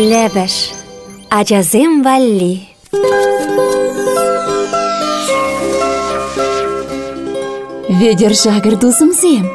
Лебеш. 0.00 0.72
Ачазем 1.28 2.02
валли. 2.02 2.62
Ведер 7.88 8.34
жагыр 8.34 8.76
дузымзем. 8.76 9.46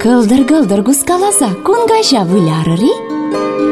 Кылдыр-кылдыр 0.00 0.80
гускаласа 0.80 1.50
кунгажа 1.66 2.22
вылярыри. 2.24 2.92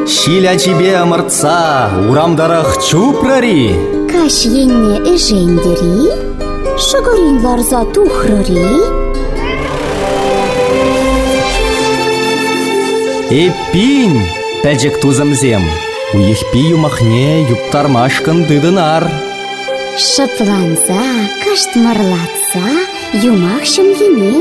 Шиля 0.07 0.55
тебе 0.57 0.95
амыртса, 0.97 1.89
урамдарах 2.07 2.77
чупрари. 2.85 3.73
Каш 4.11 4.45
енне 4.45 4.97
эжендери, 5.13 6.11
шыгырин 6.77 7.43
ларза 7.43 7.83
тухрыри, 7.93 8.69
Эппин, 13.31 14.21
пәжік 14.61 14.99
тузымзем. 15.01 15.63
Уехпи 16.13 16.59
юмахне 16.75 17.43
юптармашкын 17.55 18.43
дыдынар. 18.43 19.03
шыпланса, 19.97 21.03
каштмырлатса, 21.43 22.67
юмах 23.31 23.63
шымгене. 23.65 24.31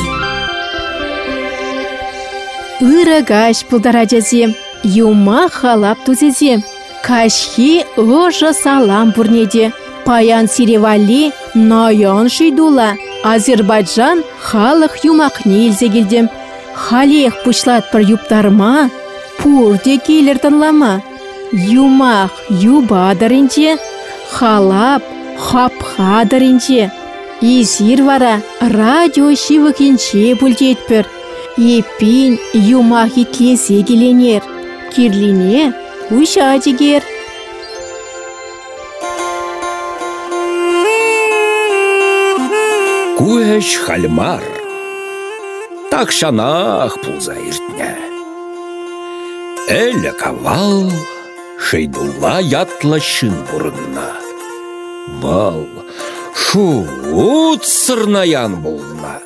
Ырыгаш 2.82 3.64
пулдаражазем, 3.68 4.54
юма 4.82 5.48
халап 5.48 5.98
тузезем. 6.04 6.62
Кашхи 7.02 7.86
ожа 7.96 8.52
салам 8.52 9.12
бурнеде. 9.16 9.72
Паян 10.06 10.46
сиревали 10.48 11.32
наян 11.54 12.28
шийдула. 12.36 12.90
Азербайджан 13.32 14.22
халық 14.46 14.94
юмақне 15.10 15.66
илзегілдем. 15.66 16.26
Халех 16.74 17.34
пушлат 17.42 17.90
пір 17.90 18.02
юптарма, 18.16 18.90
пурде 19.38 19.96
келер 20.06 20.38
тынлама. 20.38 21.02
Юмақ 21.82 22.32
юбадырынче, 22.50 23.78
халап 24.30 25.02
хапхадырынче. 25.46 26.92
Изир 27.40 28.00
вара 28.08 28.34
радио 28.60 29.34
шивыкенче 29.42 30.36
бүлдетпір. 30.40 31.04
Еппин 31.56 32.38
юмах 32.54 33.18
итлесе 33.22 33.82
келенер. 33.82 34.42
Кирлине 34.92 35.74
уша 36.10 36.58
дегер. 36.64 37.02
Куэш 43.16 43.76
хальмар. 43.84 44.44
Так 45.90 46.12
шанах 46.12 47.00
пулза 47.00 47.32
иртне. 47.32 47.96
Элі 49.72 50.12
кавал, 50.20 50.92
шейдулла 51.56 52.36
ятла 52.44 53.00
шын 53.00 53.32
бұрынна. 53.48 54.10
Вал, 55.22 55.64
шу 56.34 56.84
сырнаян 57.62 58.60
болна. 58.60 59.22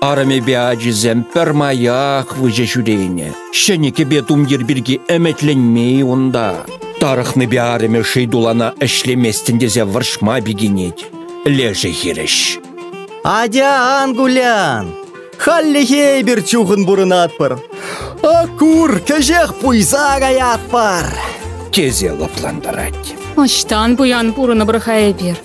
Араме 0.00 0.40
бяжізем 0.40 1.22
пермаях 1.22 2.36
выже 2.38 2.64
жүрейне. 2.64 3.34
Шенеке 3.52 4.04
бет 4.04 4.30
умдер 4.30 4.64
бірге 4.64 5.00
әметленмей 5.08 6.00
онда. 6.02 6.64
Тарықны 7.00 7.44
бәріме 7.52 8.00
шейдулана 8.00 8.72
әшлеместіндезе 8.80 9.84
варшма 9.84 10.40
бігенет. 10.40 11.04
Леже 11.44 11.92
хереш. 11.92 12.58
Адя 13.26 14.04
ангулян. 14.04 14.92
Халлихе 15.42 16.22
бір 16.22 16.44
чухын 16.46 16.84
бұрынатпыр. 16.86 17.56
Акур, 18.22 19.00
кәжех 19.02 19.56
пуйза 19.58 20.20
гаятпар. 20.22 21.08
Тезе 21.74 22.12
лапландарать. 22.12 23.16
Аштан 23.34 23.96
буян 23.98 24.30
пурыны 24.30 24.62
бұрхая 24.62 25.10
бер. 25.18 25.40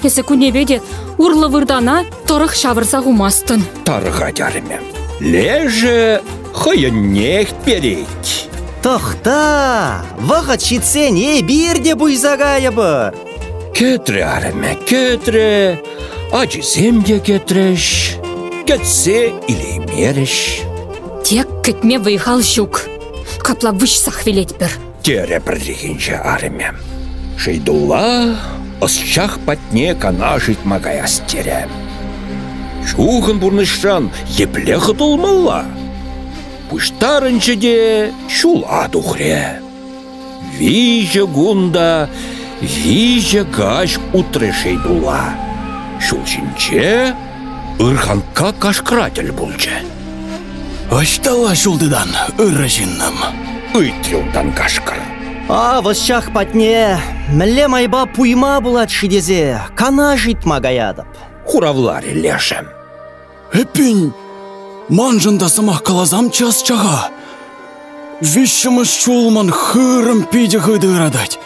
Есі 0.00 0.24
күнебеде 0.24 0.80
урлы 1.20 1.50
вырдана 1.52 1.98
тұрық 2.24 2.56
шавырса 2.56 3.02
ғумастын. 3.04 3.60
Тарыға 3.84 4.30
дәріме. 4.32 4.80
Леже 5.20 6.22
хыйыннех 6.56 7.52
переть. 7.66 8.48
Тохта, 8.80 10.00
вақыт 10.24 10.64
шитсен 10.64 11.20
е 11.20 11.42
бірде 11.44 12.00
буйза 12.00 12.38
гаябыр. 12.40 13.12
Кетре 13.76 14.24
арыме, 14.24 14.72
кетре. 14.88 15.84
De 16.32 17.20
кетреш. 17.20 18.16
Кетсе 18.66 19.32
или 19.48 19.78
мереш. 19.78 20.62
Тек 21.24 21.46
кітме 21.64 21.98
вайхал 21.98 22.40
жүк. 22.40 22.88
Капла 23.38 23.70
вышсақ 23.70 24.26
велет 24.26 24.58
бір. 24.58 24.70
Тере 25.02 25.40
бірдегенше 25.40 26.14
арыме. 26.14 26.74
Шейдулла 27.38 28.36
ысчах 28.80 29.38
патне 29.46 29.94
кана 29.94 30.38
житмагай 30.38 31.00
астере. 31.00 31.68
Чухын 32.86 33.38
бұрнышран 33.38 34.10
епле 34.36 34.78
хытылмалла. 34.78 35.64
Пуштарынчы 36.70 37.54
де 37.54 38.12
шула. 38.28 38.90
Виже 40.58 41.26
гунда, 41.26 42.08
виже 42.60 43.44
гаш 43.44 43.98
утре 44.12 44.52
шейдулла. 44.52 45.45
Шулчинче 46.00 47.14
ырханка 47.78 48.52
кашкратель 48.52 49.32
булчы. 49.32 49.72
Аштала 50.90 51.54
шулдыдан 51.54 52.08
ыры. 52.38 52.68
Ыйтрюлдан 53.74 54.52
кашкыр. 54.52 55.00
А, 55.48 55.80
вăсчах 55.80 56.32
патне, 56.32 56.98
мілле 57.28 57.68
майба 57.68 58.06
пуйма 58.06 58.60
булат 58.60 58.90
шидезе, 58.90 59.60
кана 59.76 60.16
житма 60.16 60.60
гаядып. 60.60 61.06
Хуравларе 61.46 62.12
лешем. 62.14 62.66
Эппин, 63.52 64.12
манжында 64.88 65.48
самах 65.48 65.82
калазам 65.82 66.30
час 66.30 66.62
чага. 66.62 67.10
Вишшымыз 68.20 68.90
чулман 68.90 69.50
хырым 69.50 70.24
пиде 70.24 70.58
хыдырадать. 70.58 71.38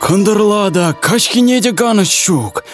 Кындырлада 0.00 0.96
кашкинеде 1.00 1.70
ганы 1.70 2.04
щук. 2.04 2.64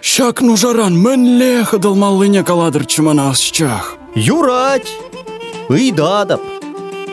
Шак 0.00 0.40
нужаран 0.40 0.94
мінле 0.96 1.64
хыдылмаллыне 1.64 2.42
каладыр 2.44 2.86
чымана 2.86 3.30
асчах. 3.30 3.96
Юрать! 4.14 4.92
Ыйдадып. 5.68 6.40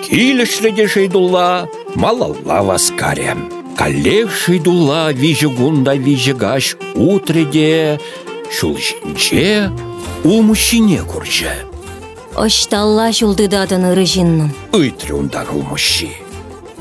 Килешледе 0.04 0.88
шейдулла, 0.88 1.68
малалла 1.96 2.62
васкарем. 2.62 3.52
Шейдулла 4.30 5.12
вижі 5.14 5.48
гунда 5.48 5.96
вижі 5.96 6.34
гаш 6.34 6.78
утреде, 6.96 8.00
шулшинче 8.52 9.72
у 10.24 10.42
мужчине 10.42 11.02
курче. 11.04 11.52
Ошталла 12.36 13.12
жулдыдадын 13.12 13.92
ыры 13.92 14.06
жинным. 14.06 14.52
Ыйтрюндан 14.74 15.48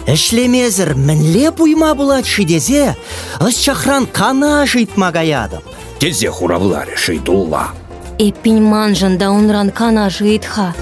Эшлемезір 0.07 0.95
мінле 0.97 1.51
пуйма 1.51 1.95
булат 1.97 2.27
шидезе, 2.29 2.93
ыс 3.41 3.57
чахран 3.57 4.05
кана 4.07 4.67
житма 4.67 5.09
гаядып. 5.11 5.65
Тезе 5.99 6.29
хуравларе 6.29 6.97
шейдулла. 6.97 7.73
Эппин 8.19 8.61
манжында 8.69 9.31
унран 9.33 9.71
кана 9.71 10.11
жыйтха. 10.11 10.75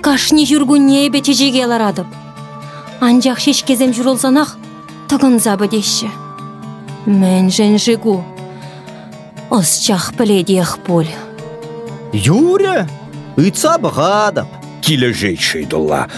Кашни 0.00 0.46
жүргүнне 0.48 1.10
бете 1.12 1.34
жеге 1.36 1.66
ларадып. 1.68 2.08
Анжақ 3.04 3.38
шешкезем 3.44 3.92
жүролсанақ, 3.92 4.56
тығын 5.12 5.36
забы 5.38 5.68
деші. 5.68 6.08
Мен 7.04 7.50
жен 7.50 7.76
жигу. 7.78 8.24
Осчах 9.50 10.14
біледех 10.16 10.78
пол. 10.86 11.04
Юря, 12.12 12.88
ыйца 13.36 13.76
бұғадып. 13.76 14.48
Килежет 14.80 15.38
шейдулла, 15.38 16.08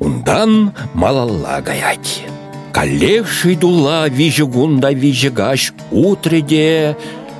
ундан 0.00 0.72
малалла 0.94 1.60
гаять. 1.60 2.24
Калех 2.72 3.28
шейдулла 3.32 4.08
вижі 4.08 4.42
гунда 4.42 4.90
вижі 4.94 5.30
гаш 5.30 5.72
утреде, 5.90 6.96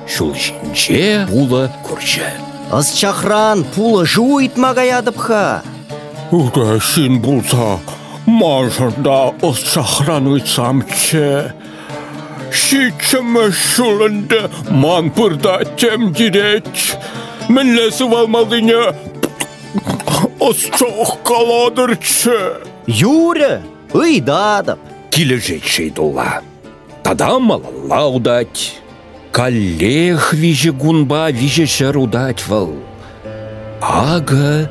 шулшинче 0.07 1.27
була 1.31 1.69
курче. 1.83 2.31
Ыс 2.71 2.93
чахран 2.95 3.65
пулы 3.75 4.05
жуйтма 4.05 4.71
гаядыпха. 4.71 5.61
Угашин 6.31 7.19
булса, 7.19 7.79
мажында 8.25 9.33
осчахран 9.41 10.31
ыйтсамче. 10.31 11.51
Шичімі 12.51 13.51
шулынды 13.51 14.47
ман 14.69 15.11
пырда 15.11 15.63
тем 15.75 16.11
дирет. 16.13 16.67
Мінлесі 17.49 18.03
валмалыне 18.07 19.10
осчах 20.41 21.21
каладырчы. 21.23 22.65
Юря, 22.87 23.61
ыйдадып. 23.93 24.79
Килежет 25.11 25.63
шейдулла. 25.65 26.41
Тада 27.03 27.39
малалла 27.39 28.07
удать. 28.07 28.81
Каллех 29.31 30.33
виже 30.33 30.71
гунба 30.71 31.31
виже 31.31 31.65
шер 31.65 31.97
удать 31.97 32.45
выл. 32.47 32.75
Ага 33.81 34.69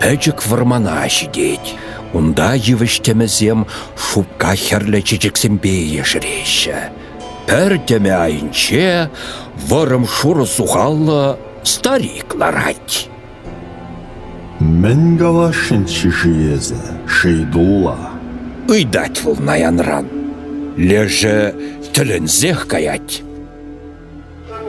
пәчік 0.00 0.44
вармана 0.46 1.08
шидеть. 1.08 1.74
Унда 2.14 2.54
евіштемізем 2.54 3.64
шупка 3.98 4.54
херлі 4.54 5.00
чечексембе 5.02 5.72
ешірещі. 5.98 6.76
Пәр 7.48 7.74
теме 7.88 8.12
айынче 8.14 9.10
варым 9.68 10.06
шуры 10.06 10.46
сухалла 10.46 11.38
старик 11.64 12.36
ларать. 12.38 13.08
Мен 14.60 15.16
галашын 15.16 15.84
чишиезе, 15.86 16.76
шейдулла. 17.08 17.96
Ыйдать 18.68 19.20
выл 19.22 19.36
наянран. 19.40 20.06
Леже 20.76 21.54
тілінзех 21.92 22.66
каять. 22.66 23.22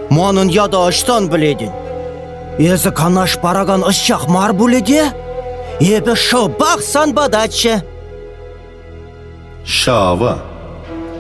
Манын 0.10 0.50
яда 0.50 0.88
аштан 0.88 1.30
біледін. 1.30 1.72
Езі 2.60 2.92
канаш 2.92 3.38
параган 3.42 3.82
ышчақ 3.84 4.28
мар 4.30 4.54
бұледе? 4.54 5.12
Ебі 5.82 6.14
шылбақ 6.16 6.82
сан 6.82 7.14
бадачы. 7.14 7.82
Шава, 9.66 10.40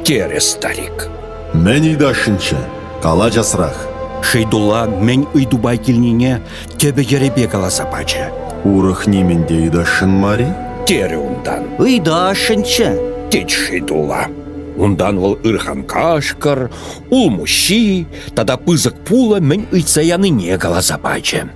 Тере 0.05 0.39
старик. 0.39 1.09
мен 1.53 1.83
идашынчы, 1.83 2.57
кала 3.01 3.29
жасырақ. 3.29 3.75
Шейдулла 4.21 4.85
мен 4.85 5.25
ыйдубай 5.33 5.77
келніне 5.77 6.41
тебе 6.77 7.03
еребе 7.03 7.47
каласа 7.47 7.85
пачы. 7.85 8.31
Урых 8.65 9.05
неменде 9.05 9.67
идашын 9.67 10.09
мари? 10.09 10.47
Тере 10.87 11.17
ундан. 11.17 11.63
Ыйда 11.79 12.31
ашынчы. 12.31 12.99
Тет 13.29 13.49
шейдулла. 13.49 14.25
Ундан 14.75 15.17
ол 15.17 15.37
ырхан 15.43 15.83
кашкар, 15.83 16.69
ул 17.09 17.29
мущи, 17.29 18.07
тада 18.35 18.57
пызык 18.57 18.95
пула 19.05 19.39
мен 19.39 19.67
ыйцаяны 19.71 20.29
не 20.29 20.57
каласа 20.57 20.97
пачы. 20.97 21.47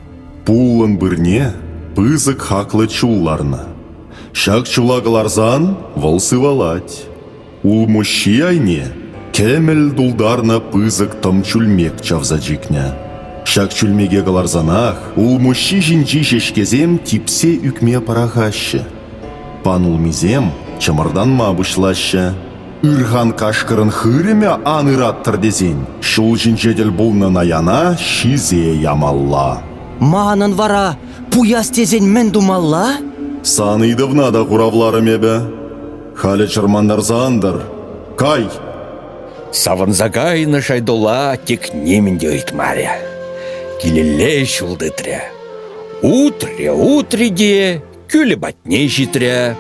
Пулын 0.45 0.97
бірне, 0.97 1.51
пызык 1.95 2.39
хаклы 2.41 2.87
чулларна. 2.87 3.67
Шак 4.31 4.69
чулагыларзан 4.69 5.77
вол 5.95 6.19
сывалать. 6.19 7.05
Ул 7.63 7.87
мущи 7.87 8.39
айне, 8.39 8.85
кемел 9.33 9.91
дулдарна 9.91 10.61
пызык 10.61 11.15
тым 11.15 11.43
чульмек 11.43 12.01
чавзаджикня. 12.01 13.08
Шак 13.49 13.73
чульмеге 13.73 14.21
галарзанах, 14.21 14.97
ул 15.17 15.39
мущи 15.39 15.79
жинчи 15.81 16.21
шешкезем 16.21 16.99
типсе 16.99 17.55
үкме 17.67 17.99
парахашы. 17.99 18.83
Панул 19.63 19.97
мизем 19.97 20.51
чымырдан 20.77 21.33
мабышлашы. 21.33 22.35
Үрхан 22.83 23.33
кашкырын 23.33 23.89
хыреме 23.89 24.51
аныраттыр 24.75 25.37
дезен. 25.37 25.87
Шул 25.99 26.37
жинчедел 26.37 26.91
булны 26.91 27.31
наяна 27.31 27.97
шизе 27.97 28.75
ямалла. 28.75 29.63
Манын 29.99 30.53
вара 30.53 30.95
пуяс 31.31 31.71
тезен 31.71 32.05
мен 32.05 32.29
думалла? 32.29 33.01
Саныйдывна 33.41 34.29
да 34.29 34.45
құравларым 34.45 35.09
ебе. 35.09 35.41
Халі 36.15 36.45
чырмандар 36.45 37.01
зандыр. 37.01 37.63
Кай, 38.15 38.45
Савынзагайны 39.51 40.61
шайдулла 40.61 41.35
тек 41.43 41.73
неменде 41.73 42.29
ыйтмаря. 42.29 43.18
Килелле 43.79 44.45
шулдытря. 44.45 45.21
Утре, 46.03 46.71
утреде, 46.71 47.81
күлі 48.11 48.35
батне 48.35 48.87
житря. 48.91 49.55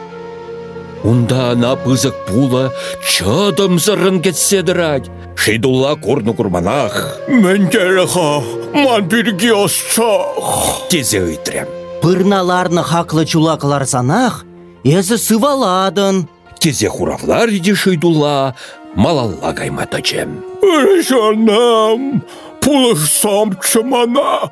Унда 1.07 1.51
ана 1.53 1.77
пызык 1.79 2.15
пула 2.27 2.73
чадым 3.07 3.79
зырын 3.79 4.19
кетседірать. 4.21 5.07
Шейдулла 5.35 5.95
корны 5.95 6.33
курманах. 6.33 7.19
Мен 7.29 7.69
тереха, 7.69 8.43
ман 8.73 9.07
бірге 9.07 9.53
осчақ. 9.55 10.89
Тезе 10.89 11.23
ыйтрям. 11.23 11.67
Пырналарны 12.01 12.83
хаклы 12.83 13.25
чулакыларсанах, 13.25 14.43
езі 14.83 15.15
сываладын. 15.15 16.27
Тезе 16.59 16.89
хуравлар 16.89 17.47
иде 17.47 17.75
шейдулла, 17.75 18.55
малалла 18.95 19.53
кайматачем. 19.53 20.43
Жанам, 21.07 22.23
чымана, 23.69 24.51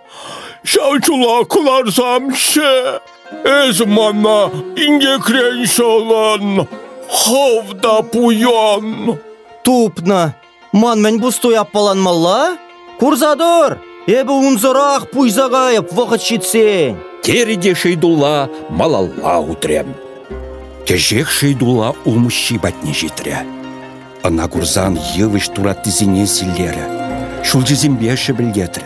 шаучула 0.63 1.43
куларсамшы. 1.45 3.01
Эз 3.43 3.79
мана 3.85 4.49
инге 4.75 5.19
креншалан, 5.19 6.67
ховда 7.09 8.01
пуян. 8.01 9.19
Тупна. 9.63 10.35
Ман 10.71 11.01
мен 11.01 11.19
бустой 11.19 11.55
аппаланмалла? 11.55 12.57
Курзадыр, 12.99 13.77
эбі 14.07 14.33
унзырақ 14.33 15.11
пуйзағайып 15.13 15.91
вақыт 15.93 16.21
шитсен. 16.23 16.97
Тереде 17.23 17.75
шейдулла 17.75 18.49
малалла 18.69 19.39
утрем. 19.39 19.93
Кежек 20.85 21.27
шейдулла 21.29 21.95
улмущи 22.05 22.57
батне 22.57 22.93
житря. 22.93 23.45
Ана 24.23 24.47
курзан 24.47 24.97
йывыш 25.15 25.49
туратты 25.49 25.91
зене 25.91 26.25
силлері. 27.47 27.65
Шулжызембеші 27.65 28.33
білгетрі. 28.33 28.83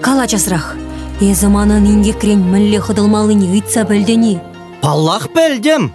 Кала 0.00 0.26
жасрақ. 0.26 0.76
Езі 1.20 1.46
манын 1.46 1.86
инге 1.86 2.12
крен 2.12 2.42
мүлле 2.42 2.80
хыдылмалыны 2.82 3.54
ыйтса 3.54 3.84
білдені. 3.86 4.40
Паллах 4.82 5.30
бәлдім. 5.30 5.92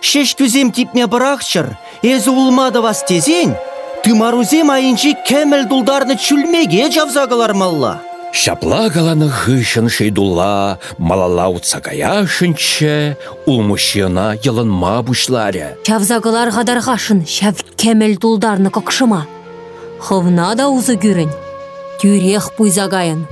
Шеш 0.00 0.36
күзем 0.38 0.70
типме 0.70 1.06
бірақшыр, 1.06 1.76
езі 2.02 2.30
улмады 2.30 2.80
вас 2.80 3.02
тезен, 3.02 3.56
тымарузем 4.04 4.70
айынчы 4.70 5.16
кәміл 5.26 5.66
дулдарны 5.66 6.16
чүлмеге 6.16 6.88
жавзағылармалла. 6.94 7.98
Шапла 8.32 8.88
галаны 8.88 9.28
хышын 9.28 9.90
шейдулла, 9.90 10.78
малалла 10.96 11.48
утсакаяшынче, 11.50 13.18
улмущена 13.44 14.38
йылынма 14.38 15.02
бушларя. 15.02 15.74
Чавзагылар 15.84 16.54
ғадарғашын 16.54 17.26
шәв 17.26 17.66
кәміл 17.76 18.16
дулдарны 18.22 18.70
кықшыма. 18.70 19.26
Хывна 20.00 20.54
да 20.56 20.68
узы 20.72 20.96
күрін. 20.96 21.30
Тюрех 22.00 22.52
пуйзагайын. 22.56 23.26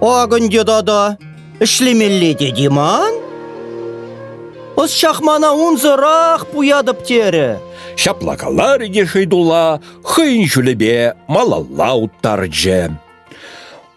Агынде 0.00 0.64
дада, 0.64 1.16
ішлемелле 1.60 2.34
деді 2.34 2.68
ман? 2.68 3.14
Os 4.76 4.92
шахмана 4.92 5.54
унзырақ 5.56 6.52
пуядып 6.52 7.00
тері. 7.08 7.56
Шаплакалар 7.96 8.84
иде 8.84 9.06
шейдулла, 9.08 9.80
хыйн 10.04 10.44
жүлебе 10.44 11.16
малалла 11.28 11.94
уттарджы. 11.96 12.92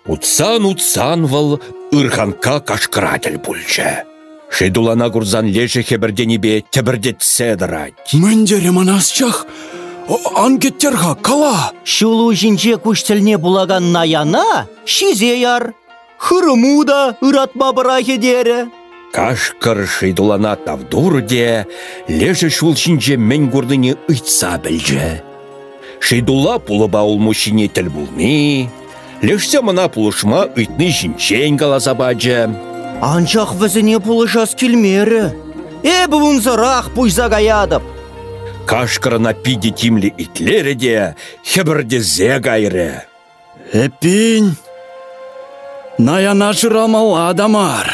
Утсан 0.07 0.65
утсан 0.65 1.25
выл 1.27 1.59
ырханка 1.91 2.61
кашкыратель 2.61 3.37
пульчы. 3.39 4.05
Шейдулана 4.49 5.09
курзан 5.09 5.51
леше 5.51 5.83
хебірденебе 5.83 6.63
тебірдет 6.71 7.21
седырать. 7.21 8.13
Мендере 8.13 8.71
манасчах, 8.71 9.45
ангеттерға 10.17 11.15
кала. 11.21 11.71
Шулу 11.83 12.33
жинже 12.33 12.77
күштілне 12.81 13.37
булаган 13.37 13.91
наяна, 13.91 14.67
шизе 14.85 15.35
яр. 15.39 15.73
Хырыму 16.17 16.83
да 16.85 17.15
ыратма 17.21 17.71
бырахе 17.73 18.17
дері. 18.17 18.67
Кашкыр 19.13 19.87
шейдулана 19.87 20.55
тавдурде, 20.55 21.65
леше 22.07 22.49
шул 22.49 22.75
шинже 22.75 23.17
мен 23.17 23.49
гурдыне 23.49 23.95
ыйтса 24.07 24.59
білже. 24.63 25.23
Шейдулла 25.99 26.59
пулыба 26.59 27.01
ул 27.01 27.19
мужчине 27.19 27.67
тіл 27.67 27.89
булми, 27.89 28.69
лешсе 29.21 29.61
мына 29.61 29.89
пулышма 29.89 30.47
ыйтны 30.55 30.89
жинчен 30.91 31.57
галаса 31.57 31.93
баджы. 31.93 32.49
Анчақ 33.01 33.55
візіне 33.61 33.99
пулышас 33.99 34.53
келмері. 34.55 35.31
Эбі 35.83 36.17
унзырақ 36.19 36.91
пуйзагаядып. 36.95 37.98
Кашкырына 38.65 39.33
пиде 39.33 39.71
тимлі 39.71 40.13
итлері 40.17 40.75
де, 40.75 41.15
хебірде 41.43 42.01
зе 42.01 42.39
гайры. 42.39 43.03
Эпин, 43.73 44.55
наяна 45.97 46.53
жырамал 46.53 47.29
адамар. 47.29 47.93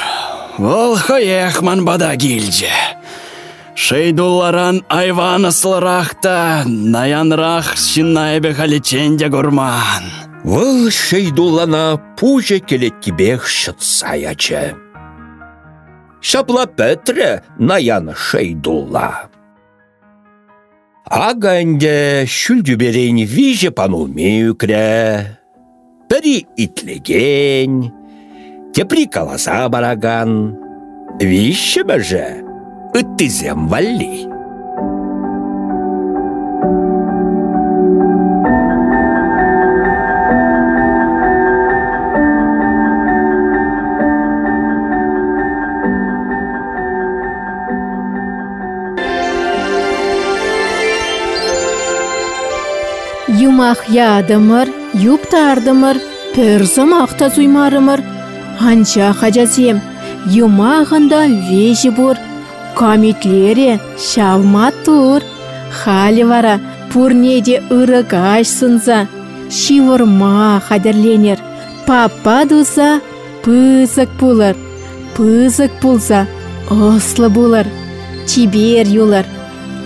Ол 0.57 0.95
хаехман 0.95 1.83
бада 1.85 2.15
гилже. 2.15 2.71
Шейдулларан 3.75 4.85
айван 4.87 5.45
ысылырақта, 5.51 6.63
наянрақ 6.65 7.75
шинайбе 7.75 8.53
халиченде 8.53 9.27
гурман. 9.27 10.05
Выл 10.45 10.89
шейдулана 10.91 11.99
пуже 12.17 12.59
келет 12.59 13.01
кибех 13.01 13.47
шытсаячы. 13.47 14.75
Шапла 16.21 16.65
пәтре 16.65 17.43
наяны 17.57 18.15
шейдулла. 18.15 19.27
Аганде 21.05 22.25
шүлдюберейн 22.25 23.21
виже 23.29 23.69
панулмею 23.69 24.55
крә. 24.57 25.37
Пәрі 26.09 26.45
итлеген, 26.57 27.91
тепри 28.73 29.05
каласа 29.05 29.69
бараган. 29.69 30.57
Вище 31.21 31.85
бәжі, 31.85 32.41
ыттызем 32.97 33.69
валли. 33.69 34.34
Юмах 53.27 53.89
ядымыр, 53.89 54.67
юптардымыр, 54.93 55.97
пөрсымақ 56.35 57.11
та 57.17 57.29
зуймарымыр. 57.33 57.99
Анча 58.61 59.09
хажазем, 59.17 59.81
юмағында 60.29 61.21
вежі 61.49 61.89
бұр, 61.97 62.21
комитлере 62.77 63.79
шавма 63.97 64.69
тур. 64.85 65.25
Халі 65.79 66.23
вара, 66.29 66.55
пурнеде 66.93 67.63
ырыгаш 67.73 68.45
сынза, 68.45 69.07
шивырма 69.49 70.61
хадерленер. 70.67 71.39
Папа 71.87 72.45
дуза, 72.45 73.01
пызык 73.43 74.09
пулыр, 74.19 74.55
пызык 75.17 75.71
пулса, 75.81 76.27
ослы 76.69 77.29
булыр, 77.29 77.65
чибер 78.29 78.85
юлыр, 78.85 79.25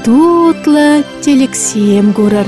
тутлы 0.03 1.03
телексем 1.23 2.11
гурыр. 2.11 2.47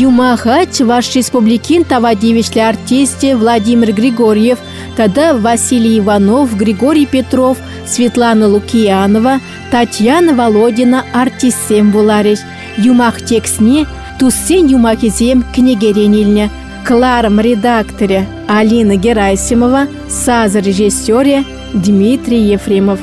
Юмаха 0.00 0.66
Чуваш 0.66 1.16
Республикин 1.16 1.84
тавадивишлі 1.84 2.60
артисте 2.60 3.34
Владимир 3.34 3.92
Григорьев, 3.92 4.58
тада 4.96 5.32
Василий 5.32 5.98
Иванов, 5.98 6.56
Григорий 6.56 7.06
Петров, 7.06 7.58
Светлана 7.86 8.46
Лукиянова, 8.48 9.40
Татьяна 9.70 10.32
Володина 10.32 11.04
артистсем 11.12 11.90
буларыш. 11.90 12.38
Юмах 12.78 13.20
текстне 13.20 13.86
туссен 14.18 14.66
юмахизем 14.66 15.44
книгеренильне. 15.54 16.50
Кларм 16.86 17.40
редакторе 17.40 18.26
Алина 18.48 18.96
Герасимова, 18.96 19.88
саз 20.08 20.54
режиссере 20.54 21.44
Дмитрий 21.74 22.54
Ефремов. 22.54 22.98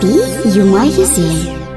Пи 0.00 0.12
юма 0.58 0.84
юзем. 0.86 1.67